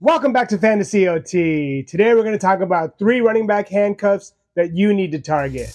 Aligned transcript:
Welcome 0.00 0.32
back 0.32 0.48
to 0.50 0.58
Fantasy 0.58 1.08
OT. 1.08 1.82
Today 1.82 2.14
we're 2.14 2.22
going 2.22 2.30
to 2.30 2.38
talk 2.38 2.60
about 2.60 3.00
three 3.00 3.20
running 3.20 3.48
back 3.48 3.68
handcuffs 3.68 4.32
that 4.54 4.72
you 4.72 4.94
need 4.94 5.10
to 5.10 5.18
target. 5.18 5.70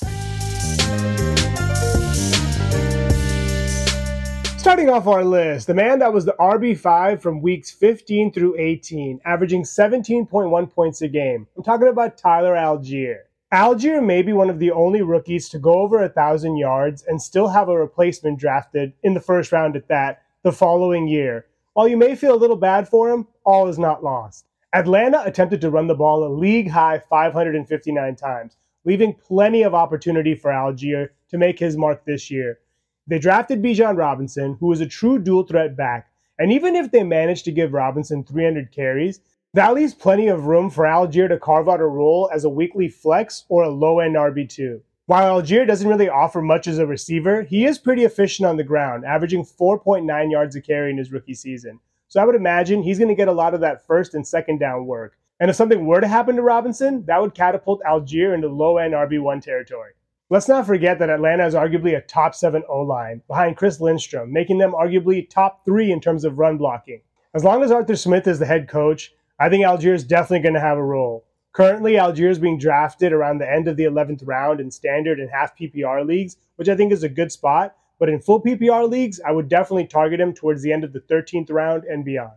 Starting 4.57 4.89
off 4.89 5.07
our 5.07 5.25
list, 5.25 5.67
the 5.67 5.73
man 5.73 5.99
that 5.99 6.13
was 6.13 6.23
the 6.23 6.37
RB5 6.39 7.21
from 7.21 7.41
weeks 7.41 7.69
15 7.71 8.31
through 8.31 8.55
18, 8.57 9.19
averaging 9.25 9.63
17.1 9.63 10.71
points 10.71 11.01
a 11.01 11.09
game. 11.09 11.45
I'm 11.57 11.63
talking 11.63 11.89
about 11.89 12.17
Tyler 12.17 12.55
Allgeier. 12.55 13.23
Allgeier 13.53 14.01
may 14.01 14.21
be 14.21 14.31
one 14.31 14.49
of 14.49 14.59
the 14.59 14.71
only 14.71 15.01
rookies 15.01 15.49
to 15.49 15.59
go 15.59 15.79
over 15.79 16.01
a 16.01 16.07
thousand 16.07 16.55
yards 16.55 17.03
and 17.05 17.21
still 17.21 17.49
have 17.49 17.67
a 17.67 17.77
replacement 17.77 18.39
drafted 18.39 18.93
in 19.03 19.15
the 19.15 19.19
first 19.19 19.51
round 19.51 19.75
at 19.75 19.89
that 19.89 20.21
the 20.43 20.53
following 20.53 21.09
year. 21.09 21.45
While 21.73 21.87
you 21.87 21.97
may 21.97 22.15
feel 22.15 22.35
a 22.35 22.37
little 22.37 22.55
bad 22.55 22.87
for 22.87 23.09
him, 23.09 23.27
all 23.43 23.67
is 23.67 23.79
not 23.79 24.03
lost. 24.03 24.45
Atlanta 24.73 25.23
attempted 25.25 25.59
to 25.61 25.71
run 25.71 25.87
the 25.87 25.95
ball 25.95 26.23
a 26.23 26.29
league 26.29 26.69
high 26.69 26.99
559 26.99 28.15
times, 28.15 28.57
leaving 28.85 29.15
plenty 29.15 29.63
of 29.63 29.73
opportunity 29.73 30.35
for 30.35 30.51
Allgeier 30.51 31.09
to 31.29 31.37
make 31.39 31.57
his 31.57 31.75
mark 31.75 32.05
this 32.05 32.29
year. 32.29 32.59
They 33.07 33.17
drafted 33.17 33.63
Bijan 33.63 33.97
Robinson, 33.97 34.57
who 34.59 34.71
is 34.71 34.81
a 34.81 34.85
true 34.85 35.17
dual 35.17 35.43
threat 35.43 35.75
back, 35.75 36.11
and 36.37 36.51
even 36.51 36.75
if 36.75 36.91
they 36.91 37.03
manage 37.03 37.41
to 37.43 37.51
give 37.51 37.73
Robinson 37.73 38.23
300 38.23 38.71
carries, 38.71 39.19
that 39.55 39.73
leaves 39.73 39.95
plenty 39.95 40.27
of 40.27 40.45
room 40.45 40.69
for 40.69 40.85
Allgeier 40.85 41.27
to 41.27 41.39
carve 41.39 41.67
out 41.67 41.81
a 41.81 41.87
role 41.87 42.29
as 42.31 42.43
a 42.43 42.49
weekly 42.49 42.87
flex 42.87 43.45
or 43.49 43.63
a 43.63 43.69
low 43.69 43.99
end 43.99 44.15
RB2. 44.15 44.79
While 45.05 45.41
Allgeier 45.41 45.67
doesn't 45.67 45.89
really 45.89 46.07
offer 46.07 46.41
much 46.41 46.65
as 46.65 46.77
a 46.77 46.87
receiver, 46.87 47.41
he 47.41 47.65
is 47.65 47.77
pretty 47.77 48.05
efficient 48.05 48.47
on 48.47 48.55
the 48.55 48.63
ground, 48.63 49.03
averaging 49.03 49.43
4.9 49.43 50.31
yards 50.31 50.55
a 50.55 50.61
carry 50.61 50.91
in 50.91 50.97
his 50.97 51.11
rookie 51.11 51.33
season. 51.33 51.81
So 52.07 52.21
I 52.21 52.25
would 52.25 52.35
imagine 52.35 52.81
he's 52.81 52.99
going 52.99 53.09
to 53.09 53.15
get 53.15 53.27
a 53.27 53.33
lot 53.33 53.53
of 53.53 53.59
that 53.59 53.85
first 53.85 54.13
and 54.13 54.25
second 54.25 54.59
down 54.59 54.85
work. 54.85 55.17
And 55.41 55.49
if 55.49 55.57
something 55.57 55.85
were 55.85 55.99
to 55.99 56.07
happen 56.07 56.37
to 56.37 56.41
Robinson, 56.41 57.03
that 57.07 57.19
would 57.19 57.33
catapult 57.33 57.81
Allgeier 57.83 58.33
into 58.33 58.47
low 58.47 58.77
end 58.77 58.93
RB1 58.93 59.41
territory. 59.41 59.91
Let's 60.29 60.47
not 60.47 60.65
forget 60.65 60.99
that 60.99 61.09
Atlanta 61.09 61.45
is 61.45 61.53
arguably 61.53 61.97
a 61.97 62.01
top 62.01 62.33
seven 62.33 62.63
O 62.69 62.79
line 62.79 63.23
behind 63.27 63.57
Chris 63.57 63.81
Lindstrom, 63.81 64.31
making 64.31 64.59
them 64.59 64.71
arguably 64.71 65.29
top 65.29 65.65
three 65.65 65.91
in 65.91 65.99
terms 65.99 66.23
of 66.23 66.39
run 66.39 66.57
blocking. 66.57 67.01
As 67.33 67.43
long 67.43 67.61
as 67.61 67.71
Arthur 67.71 67.97
Smith 67.97 68.25
is 68.25 68.39
the 68.39 68.45
head 68.45 68.69
coach, 68.69 69.13
I 69.37 69.49
think 69.49 69.65
Allgeier 69.65 69.93
is 69.93 70.05
definitely 70.05 70.43
going 70.43 70.53
to 70.53 70.61
have 70.61 70.77
a 70.77 70.83
role. 70.83 71.25
Currently, 71.53 71.93
Allgeier 71.93 72.31
is 72.31 72.39
being 72.39 72.57
drafted 72.57 73.13
around 73.13 73.37
the 73.37 73.49
end 73.49 73.67
of 73.67 73.77
the 73.77 73.83
11th 73.83 74.23
round 74.25 74.59
in 74.59 74.71
standard 74.71 75.19
and 75.19 75.29
half 75.29 75.55
PPR 75.55 76.03
leagues, 76.05 76.35
which 76.55 76.67
I 76.67 76.75
think 76.75 76.91
is 76.91 77.03
a 77.03 77.09
good 77.09 77.31
spot. 77.31 77.75
But 77.99 78.09
in 78.09 78.19
full 78.19 78.41
PPR 78.41 78.89
leagues, 78.89 79.21
I 79.23 79.31
would 79.31 79.49
definitely 79.49 79.85
target 79.85 80.19
him 80.19 80.33
towards 80.33 80.63
the 80.63 80.73
end 80.73 80.83
of 80.83 80.93
the 80.93 80.99
13th 80.99 81.51
round 81.51 81.83
and 81.83 82.03
beyond. 82.03 82.33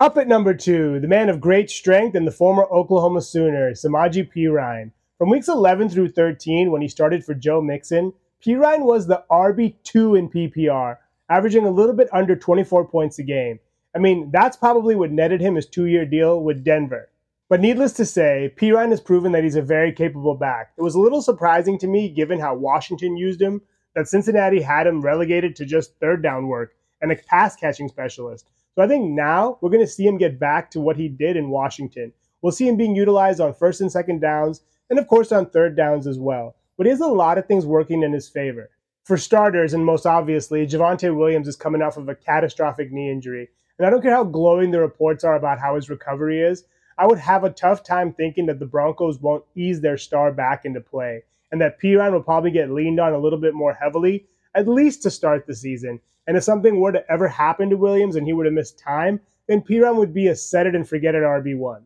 Up 0.00 0.16
at 0.16 0.26
number 0.26 0.52
two, 0.52 0.98
the 0.98 1.06
man 1.06 1.28
of 1.28 1.40
great 1.40 1.70
strength 1.70 2.16
and 2.16 2.26
the 2.26 2.32
former 2.32 2.64
Oklahoma 2.64 3.22
Sooner, 3.22 3.70
Samaje 3.72 4.28
Perine. 4.34 4.90
From 5.16 5.30
weeks 5.30 5.46
11 5.46 5.90
through 5.90 6.08
13, 6.08 6.72
when 6.72 6.82
he 6.82 6.88
started 6.88 7.24
for 7.24 7.34
Joe 7.34 7.60
Mixon, 7.60 8.12
Perine 8.44 8.84
was 8.84 9.06
the 9.06 9.22
RB2 9.30 10.18
in 10.18 10.28
PPR, 10.28 10.96
averaging 11.28 11.66
a 11.66 11.70
little 11.70 11.94
bit 11.94 12.08
under 12.12 12.34
24 12.34 12.88
points 12.88 13.18
a 13.20 13.22
game. 13.22 13.60
I 13.94 13.98
mean, 14.00 14.30
that's 14.32 14.56
probably 14.56 14.96
what 14.96 15.12
netted 15.12 15.40
him 15.40 15.54
his 15.54 15.66
two 15.66 15.86
year 15.86 16.04
deal 16.04 16.42
with 16.42 16.64
Denver. 16.64 17.10
But 17.50 17.60
needless 17.60 17.92
to 17.94 18.06
say, 18.06 18.54
Perine 18.56 18.90
has 18.90 19.00
proven 19.00 19.32
that 19.32 19.42
he's 19.42 19.56
a 19.56 19.62
very 19.62 19.92
capable 19.92 20.36
back. 20.36 20.70
It 20.78 20.82
was 20.82 20.94
a 20.94 21.00
little 21.00 21.20
surprising 21.20 21.78
to 21.80 21.88
me, 21.88 22.08
given 22.08 22.38
how 22.38 22.54
Washington 22.54 23.16
used 23.16 23.42
him, 23.42 23.60
that 23.96 24.06
Cincinnati 24.06 24.62
had 24.62 24.86
him 24.86 25.00
relegated 25.00 25.56
to 25.56 25.66
just 25.66 25.98
third 25.98 26.22
down 26.22 26.46
work 26.46 26.74
and 27.02 27.10
a 27.10 27.16
pass 27.16 27.56
catching 27.56 27.88
specialist. 27.88 28.46
So 28.76 28.82
I 28.82 28.86
think 28.86 29.10
now 29.10 29.58
we're 29.60 29.70
going 29.70 29.84
to 29.84 29.90
see 29.90 30.06
him 30.06 30.16
get 30.16 30.38
back 30.38 30.70
to 30.70 30.80
what 30.80 30.96
he 30.96 31.08
did 31.08 31.36
in 31.36 31.50
Washington. 31.50 32.12
We'll 32.40 32.52
see 32.52 32.68
him 32.68 32.76
being 32.76 32.94
utilized 32.94 33.40
on 33.40 33.52
first 33.52 33.80
and 33.80 33.90
second 33.90 34.20
downs, 34.20 34.60
and 34.88 34.96
of 34.96 35.08
course 35.08 35.32
on 35.32 35.50
third 35.50 35.76
downs 35.76 36.06
as 36.06 36.20
well. 36.20 36.54
But 36.76 36.86
he 36.86 36.90
has 36.90 37.00
a 37.00 37.08
lot 37.08 37.36
of 37.36 37.46
things 37.46 37.66
working 37.66 38.04
in 38.04 38.12
his 38.12 38.28
favor. 38.28 38.70
For 39.02 39.16
starters, 39.16 39.74
and 39.74 39.84
most 39.84 40.06
obviously, 40.06 40.68
Javonte 40.68 41.16
Williams 41.16 41.48
is 41.48 41.56
coming 41.56 41.82
off 41.82 41.96
of 41.96 42.08
a 42.08 42.14
catastrophic 42.14 42.92
knee 42.92 43.10
injury. 43.10 43.48
And 43.76 43.88
I 43.88 43.90
don't 43.90 44.02
care 44.02 44.14
how 44.14 44.22
glowing 44.22 44.70
the 44.70 44.78
reports 44.78 45.24
are 45.24 45.34
about 45.34 45.58
how 45.58 45.74
his 45.74 45.90
recovery 45.90 46.40
is, 46.40 46.62
I 47.00 47.06
would 47.06 47.18
have 47.18 47.44
a 47.44 47.50
tough 47.50 47.82
time 47.82 48.12
thinking 48.12 48.44
that 48.46 48.58
the 48.58 48.66
Broncos 48.66 49.20
won't 49.20 49.46
ease 49.54 49.80
their 49.80 49.96
star 49.96 50.30
back 50.30 50.66
into 50.66 50.82
play 50.82 51.22
and 51.50 51.58
that 51.58 51.80
Perine 51.80 52.12
will 52.12 52.22
probably 52.22 52.50
get 52.50 52.70
leaned 52.70 53.00
on 53.00 53.14
a 53.14 53.18
little 53.18 53.38
bit 53.38 53.54
more 53.54 53.72
heavily, 53.72 54.26
at 54.54 54.68
least 54.68 55.02
to 55.02 55.10
start 55.10 55.46
the 55.46 55.54
season. 55.54 55.98
And 56.26 56.36
if 56.36 56.44
something 56.44 56.78
were 56.78 56.92
to 56.92 57.10
ever 57.10 57.26
happen 57.26 57.70
to 57.70 57.78
Williams 57.78 58.16
and 58.16 58.26
he 58.26 58.34
were 58.34 58.44
to 58.44 58.50
miss 58.50 58.72
time, 58.72 59.18
then 59.46 59.62
Perine 59.62 59.96
would 59.96 60.12
be 60.12 60.26
a 60.26 60.36
set 60.36 60.66
it 60.66 60.74
and 60.74 60.86
forget 60.86 61.14
it 61.14 61.22
RB1. 61.22 61.80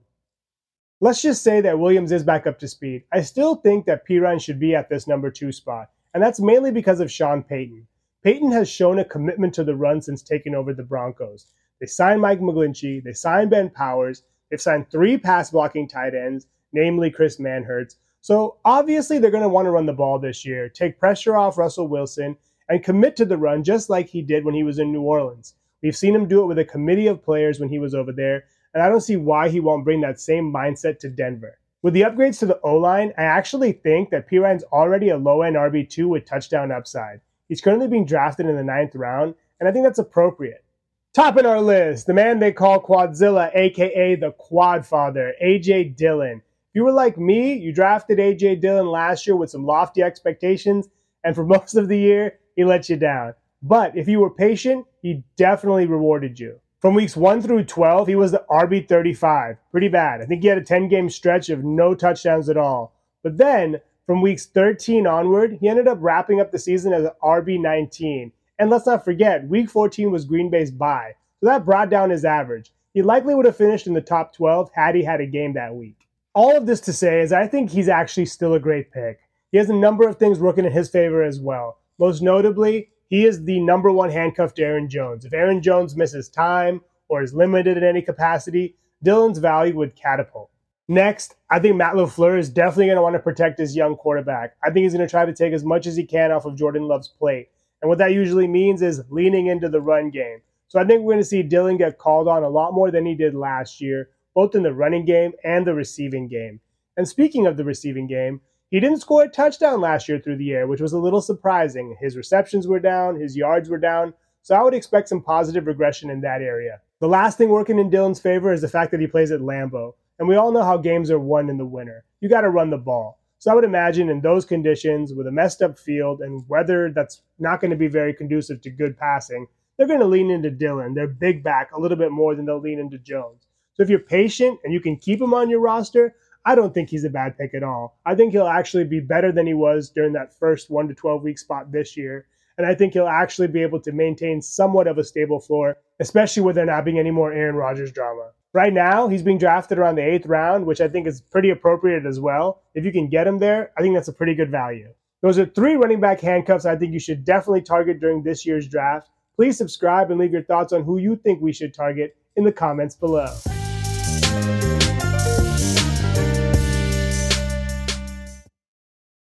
Let's 1.01 1.23
just 1.23 1.45
say 1.45 1.61
that 1.61 1.79
Williams 1.79 2.11
is 2.11 2.25
back 2.25 2.49
up 2.49 2.59
to 2.59 2.67
speed. 2.67 3.05
I 3.13 3.21
still 3.23 3.55
think 3.55 3.87
that 3.87 4.09
Perine 4.09 4.43
should 4.43 4.59
be 4.59 4.75
at 4.75 4.89
this 4.89 5.07
number 5.07 5.31
two 5.31 5.53
spot, 5.53 5.91
and 6.13 6.21
that's 6.21 6.41
mainly 6.41 6.73
because 6.73 6.99
of 6.99 7.13
Sean 7.13 7.45
Payton. 7.45 7.87
Payton 8.25 8.51
has 8.51 8.69
shown 8.69 8.99
a 8.99 9.05
commitment 9.05 9.55
to 9.55 9.63
the 9.63 9.77
run 9.77 10.03
since 10.03 10.23
taking 10.23 10.57
over 10.57 10.75
the 10.75 10.83
Broncos. 10.83 11.47
They 11.79 11.87
signed 11.87 12.21
Mike 12.21 12.41
McGlinchey, 12.41 13.05
they 13.05 13.13
signed 13.13 13.51
Ben 13.51 13.71
Powers, 13.71 14.25
they've 14.51 14.61
signed 14.61 14.91
three 14.91 15.19
pass 15.19 15.51
blocking 15.51 15.89
tight 15.89 16.15
ends, 16.15 16.47
namely 16.73 17.11
Chris 17.11 17.39
Manhertz. 17.39 17.97
So 18.21 18.57
obviously 18.65 19.19
they're 19.19 19.31
going 19.31 19.43
to 19.43 19.49
want 19.49 19.67
to 19.67 19.71
run 19.71 19.87
the 19.87 19.93
ball 19.93 20.19
this 20.19 20.45
year, 20.45 20.69
take 20.69 20.99
pressure 20.99 21.37
off 21.37 21.59
Russell 21.59 21.89
Wilson, 21.89 22.37
and 22.69 22.83
commit 22.83 23.17
to 23.17 23.25
the 23.25 23.37
run 23.37 23.63
just 23.63 23.91
like 23.91 24.09
he 24.09 24.23
did 24.23 24.45
when 24.45 24.55
he 24.55 24.63
was 24.63 24.79
in 24.79 24.93
New 24.93 25.03
Orleans. 25.03 25.55
We've 25.83 25.97
seen 25.97 26.15
him 26.15 26.27
do 26.27 26.43
it 26.43 26.47
with 26.47 26.59
a 26.59 26.65
committee 26.65 27.07
of 27.07 27.23
players 27.23 27.61
when 27.61 27.69
he 27.69 27.79
was 27.79 27.95
over 27.95 28.13
there, 28.13 28.45
and 28.73 28.83
I 28.83 28.89
don't 28.89 29.03
see 29.03 29.17
why 29.17 29.51
he 29.51 29.61
won't 29.61 29.85
bring 29.85 30.01
that 30.01 30.19
same 30.19 30.51
mindset 30.53 30.99
to 31.01 31.11
Denver. 31.11 31.59
With 31.83 31.93
the 31.93 32.01
upgrades 32.01 32.39
to 32.39 32.47
the 32.47 32.59
O 32.63 32.79
line, 32.79 33.13
I 33.19 33.25
actually 33.25 33.73
think 33.73 34.09
that 34.09 34.27
Perine's 34.27 34.65
already 34.73 35.11
a 35.11 35.19
low 35.19 35.43
end 35.43 35.57
RB2 35.57 36.09
with 36.09 36.25
touchdown 36.25 36.73
upside. 36.73 37.21
He's 37.51 37.61
currently 37.61 37.89
being 37.89 38.07
drafted 38.07 38.47
in 38.47 38.57
the 38.57 38.65
ninth 38.65 38.95
round, 38.95 39.35
and 39.61 39.69
I 39.69 39.73
think 39.73 39.85
that's 39.85 39.99
appropriate. 39.99 40.65
Topping 41.15 41.47
our 41.47 41.61
list, 41.61 42.09
the 42.09 42.13
man 42.13 42.41
they 42.41 42.51
call 42.51 42.83
Quadzilla, 42.83 43.49
aka 43.55 44.17
the 44.17 44.33
Quad 44.33 44.85
Father, 44.85 45.33
AJ 45.41 45.95
Dillon. 45.95 46.43
If 46.43 46.75
you 46.75 46.83
were 46.83 46.91
like 46.91 47.17
me, 47.17 47.55
you 47.55 47.73
drafted 47.73 48.19
AJ 48.19 48.61
Dillon 48.61 48.89
last 48.89 49.25
year 49.25 49.37
with 49.37 49.49
some 49.49 49.65
lofty 49.65 50.03
expectations, 50.03 50.89
and 51.23 51.33
for 51.33 51.45
most 51.47 51.77
of 51.77 51.87
the 51.87 51.97
year, 51.97 52.41
he 52.57 52.65
let 52.65 52.89
you 52.89 52.97
down. 52.97 53.35
But 53.63 53.97
if 53.97 54.09
you 54.09 54.19
were 54.19 54.29
patient, 54.29 54.87
he 55.03 55.23
definitely 55.37 55.87
rewarded 55.87 56.41
you. 56.41 56.59
From 56.81 56.95
weeks 56.95 57.17
1 57.17 57.43
through 57.43 57.63
12, 57.63 58.09
he 58.09 58.17
was 58.17 58.33
the 58.33 58.45
RB35. 58.51 59.57
Pretty 59.71 59.89
bad. 59.89 60.21
I 60.21 60.25
think 60.25 60.43
he 60.43 60.49
had 60.49 60.59
a 60.59 60.65
10 60.65 60.89
game 60.89 61.09
stretch 61.09 61.49
of 61.49 61.63
no 61.63 61.95
touchdowns 61.95 62.49
at 62.49 62.57
all. 62.57 62.93
But 63.23 63.37
then, 63.37 63.81
from 64.05 64.21
weeks 64.21 64.47
13 64.47 65.07
onward, 65.07 65.59
he 65.61 65.69
ended 65.69 65.87
up 65.87 65.99
wrapping 66.01 66.41
up 66.41 66.51
the 66.51 66.59
season 66.59 66.93
as 66.93 67.05
an 67.05 67.13
RB19. 67.23 68.33
And 68.59 68.71
let's 68.71 68.87
not 68.87 69.05
forget, 69.05 69.49
week 69.49 69.69
14 69.69 70.11
was 70.11 70.25
Green 70.25 70.51
Bay's 70.51 70.71
bye. 70.71 71.15
So 71.41 71.47
that 71.47 71.65
brought 71.65 71.91
down 71.91 72.11
his 72.11 72.25
average. 72.25 72.73
He 72.93 73.03
likely 73.03 73.35
would 73.35 73.47
have 73.47 73.57
finished 73.57 73.87
in 73.87 73.95
the 73.95 74.01
top 74.01 74.35
12 74.35 74.71
had 74.75 74.95
he 74.95 75.03
had 75.03 75.21
a 75.21 75.27
game 75.27 75.55
that 75.55 75.75
week. 75.75 76.07
All 76.35 76.57
of 76.57 76.67
this 76.67 76.81
to 76.83 76.93
say 76.93 77.21
is 77.21 77.33
I 77.33 77.47
think 77.47 77.71
he's 77.71 77.89
actually 77.89 78.27
still 78.27 78.55
a 78.55 78.61
great 78.61 78.93
pick. 78.93 79.19
He 79.51 79.59
has 79.59 79.71
a 79.71 79.75
number 79.75 80.09
of 80.09 80.17
things 80.17 80.39
working 80.39 80.65
in 80.65 80.73
his 80.73 80.89
favor 80.89 81.23
as 81.23 81.41
well. 81.41 81.79
Most 81.99 82.23
notably, 82.23 82.91
he 83.09 83.25
is 83.25 83.45
the 83.45 83.61
number 83.61 83.93
one 83.93 84.11
handcuff 84.11 84.55
to 84.55 84.63
Aaron 84.63 84.89
Jones. 84.89 85.25
If 85.25 85.33
Aaron 85.33 85.63
Jones 85.63 85.97
misses 85.97 86.29
time 86.29 86.81
or 87.09 87.23
is 87.23 87.35
limited 87.35 87.77
in 87.77 87.85
any 87.85 88.03
capacity, 88.03 88.77
Dillon's 89.03 89.39
value 89.39 89.77
would 89.77 89.95
catapult. 89.95 90.51
Next, 90.89 91.37
I 91.51 91.61
think 91.61 91.77
Matt 91.77 91.95
LaFleur 91.95 92.39
is 92.39 92.51
definitely 92.51 92.87
going 92.87 92.97
to 92.97 93.03
want 93.03 93.15
to 93.15 93.21
protect 93.21 93.59
his 93.59 93.75
young 93.77 93.97
quarterback. 93.97 94.57
I 94.63 94.71
think 94.71 94.85
he's 94.85 94.93
going 94.93 95.07
to 95.07 95.11
try 95.11 95.25
to 95.25 95.33
take 95.33 95.53
as 95.53 95.65
much 95.65 95.87
as 95.87 95.97
he 95.97 96.05
can 96.05 96.31
off 96.31 96.45
of 96.45 96.57
Jordan 96.57 96.83
Love's 96.83 97.09
plate. 97.09 97.49
And 97.85 97.91
what 97.91 97.99
that 97.99 98.15
usually 98.15 98.49
means 98.49 98.81
is 98.81 99.03
leaning 99.11 99.47
into 99.47 99.69
the 99.69 99.83
run 99.83 100.09
game. 100.09 100.41
So 100.69 100.81
I 100.81 100.87
think 100.87 101.03
we're 101.03 101.13
going 101.13 101.23
to 101.23 101.29
see 101.29 101.43
Dillon 101.43 101.77
get 101.77 101.99
called 101.99 102.29
on 102.29 102.43
a 102.43 102.49
lot 102.49 102.73
more 102.73 102.91
than 102.91 103.05
he 103.05 103.15
did 103.15 103.35
last 103.35 103.79
year, 103.79 104.09
both 104.35 104.55
in 104.55 104.63
the 104.63 104.73
running 104.73 105.05
game 105.05 105.33
and 105.45 105.67
the 105.67 105.75
receiving 105.75 106.27
game. 106.27 106.61
And 106.97 107.07
speaking 107.07 107.47
of 107.47 107.59
the 107.59 107.65
receiving 107.65 108.07
game, 108.07 108.41
he 108.71 108.81
didn't 108.81 109.03
score 109.03 109.25
a 109.25 109.29
touchdown 109.29 109.83
last 109.83 110.09
year 110.09 110.19
through 110.19 110.39
the 110.39 110.53
air, 110.53 110.67
which 110.67 110.81
was 110.81 110.95
a 110.95 110.99
little 110.99 111.21
surprising. 111.21 111.95
His 112.01 112.17
receptions 112.17 112.67
were 112.67 112.81
down, 112.81 113.21
his 113.21 113.37
yards 113.37 113.69
were 113.69 113.77
down, 113.77 114.15
so 114.41 114.55
I 114.55 114.63
would 114.63 114.73
expect 114.73 115.11
some 115.11 115.21
positive 115.21 115.67
regression 115.67 116.09
in 116.09 116.23
that 116.23 116.41
area. 116.41 116.81
The 117.01 117.09
last 117.09 117.37
thing 117.37 117.51
working 117.51 117.79
in 117.79 117.91
Dillon's 117.91 118.19
favor 118.19 118.51
is 118.51 118.63
the 118.63 118.69
fact 118.69 118.93
that 118.93 119.01
he 119.01 119.07
plays 119.07 119.31
at 119.31 119.41
Lambeau. 119.41 119.93
And 120.19 120.27
we 120.27 120.37
all 120.37 120.53
know 120.53 120.65
how 120.65 120.79
games 120.79 121.11
are 121.11 121.19
won 121.19 121.51
in 121.51 121.59
the 121.59 121.67
winter. 121.67 122.07
You 122.23 122.31
got 122.31 122.41
to 122.41 122.49
run 122.49 122.71
the 122.71 122.79
ball. 122.79 123.21
So 123.45 123.51
I 123.51 123.55
would 123.55 123.65
imagine 123.65 124.09
in 124.09 124.23
those 124.23 124.47
conditions, 124.47 125.13
with 125.13 125.27
a 125.27 125.31
messed 125.31 125.61
up 125.61 125.79
field 125.79 126.23
and 126.23 126.49
weather 126.49 126.91
that's 126.91 127.21
not 127.39 127.61
going 127.61 127.73
to 127.73 127.77
be 127.77 127.89
very 127.89 128.15
conducive 128.15 128.63
to 128.63 128.71
good 128.71 128.97
passing, 128.97 129.47
they're 129.77 129.87
going 129.87 130.01
to 130.01 130.07
lean 130.07 130.31
into 130.31 130.51
Dillon, 130.51 130.95
their 130.95 131.07
big 131.07 131.45
back, 131.45 131.71
a 131.73 131.79
little 131.79 131.99
bit 131.99 132.11
more 132.11 132.35
than 132.35 132.47
they'll 132.47 132.59
lean 132.59 132.79
into 132.79 132.97
Jones. 132.97 133.47
So 133.75 133.83
if 133.83 133.91
you're 133.91 133.99
patient 133.99 134.61
and 134.65 134.73
you 134.73 134.81
can 134.81 134.97
keep 134.97 135.21
him 135.21 135.35
on 135.35 135.51
your 135.51 135.61
roster, 135.61 136.15
I 136.47 136.55
don't 136.55 136.73
think 136.73 136.89
he's 136.89 137.05
a 137.05 137.11
bad 137.11 137.37
pick 137.37 137.53
at 137.53 137.63
all. 137.63 137.99
I 138.07 138.15
think 138.15 138.33
he'll 138.33 138.47
actually 138.47 138.85
be 138.85 139.01
better 139.01 139.31
than 139.31 139.47
he 139.47 139.53
was 139.53 139.91
during 139.91 140.15
that 140.15 140.33
first 140.39 140.71
1 140.71 140.89
to 140.89 140.95
12 140.95 141.23
week 141.23 141.39
spot 141.39 141.71
this 141.71 141.99
year. 141.99 142.27
And 142.57 142.67
I 142.67 142.75
think 142.75 142.95
he'll 142.95 143.07
actually 143.07 143.49
be 143.49 143.61
able 143.61 143.81
to 143.81 143.93
maintain 143.93 144.41
somewhat 144.41 144.87
of 144.87 144.97
a 144.97 145.05
stable 145.05 145.39
floor, 145.39 145.77
especially 146.01 146.45
with 146.45 146.57
there 146.57 146.65
not 146.65 146.87
being 146.87 146.99
any 146.99 147.11
more 147.11 147.31
Aaron 147.31 147.57
Rodgers 147.57 147.93
drama. 147.93 148.31
Right 148.55 148.73
now, 148.73 149.09
he's 149.09 149.23
being 149.23 149.39
drafted 149.39 149.79
around 149.79 149.97
the 149.97 150.09
eighth 150.09 150.27
round, 150.27 150.65
which 150.65 150.81
I 150.81 150.87
think 150.87 151.09
is 151.09 151.21
pretty 151.21 151.51
appropriate 151.51 152.07
as 152.07 152.21
well. 152.21 152.63
If 152.77 152.85
you 152.85 152.93
can 152.93 153.09
get 153.09 153.27
him 153.27 153.39
there, 153.39 153.73
I 153.77 153.83
think 153.83 153.97
that's 153.97 154.07
a 154.07 154.13
pretty 154.13 154.37
good 154.37 154.49
value. 154.49 154.91
Those 155.23 155.41
are 155.41 155.47
three 155.47 155.75
running 155.75 155.99
back 155.99 156.21
handcuffs 156.21 156.65
I 156.65 156.77
think 156.77 156.93
you 156.93 157.01
should 157.01 157.25
definitely 157.25 157.63
target 157.63 157.99
during 157.99 158.23
this 158.23 158.47
year's 158.47 158.69
draft. 158.69 159.09
Please 159.35 159.59
subscribe 159.59 160.13
and 160.13 160.21
leave 160.21 160.31
your 160.31 160.45
thoughts 160.45 160.73
on 160.73 160.85
who 160.85 160.99
you 160.99 161.17
think 161.17 161.41
we 161.43 161.53
should 161.53 161.75
target 161.75 162.17
in 162.37 162.45
the 162.45 162.53
comments 162.53 162.95
below. 162.95 163.35